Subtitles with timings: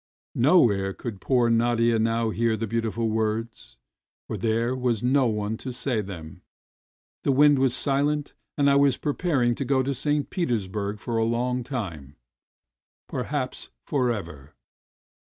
[0.33, 3.77] Nowhere could poor Nadia now hear the beautiful words,
[4.25, 6.41] for there was no one to say them;
[7.23, 10.31] the wind was silent and I was preparing to go to St.
[10.31, 12.15] Petersburg for a long time,
[13.07, 14.55] perhaps for ever.